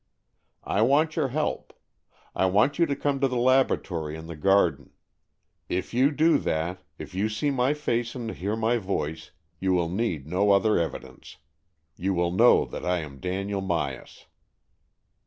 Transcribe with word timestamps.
I 0.63 0.81
want 0.81 1.15
your 1.15 1.27
help. 1.27 1.73
I 2.35 2.47
want 2.47 2.79
you 2.79 2.87
to 2.87 2.95
come 2.95 3.19
to 3.19 3.27
the 3.27 3.37
laboratory 3.37 4.15
in 4.15 4.25
the 4.25 4.35
garden. 4.35 4.93
If 5.69 5.93
you 5.93 6.09
do 6.09 6.39
that— 6.39 6.81
if 6.97 7.13
you 7.13 7.29
see 7.29 7.51
my 7.51 7.75
face 7.75 8.15
and 8.15 8.31
hear 8.31 8.55
my 8.55 8.77
voice— 8.79 9.29
you 9.59 9.73
will 9.73 9.89
need 9.89 10.25
no 10.25 10.49
other 10.53 10.79
evidence. 10.79 11.37
You 11.97 12.15
will 12.15 12.31
know 12.31 12.65
that 12.65 12.83
I 12.83 12.97
am 13.01 13.19
Daniel 13.19 13.61
Myas." 13.61 14.25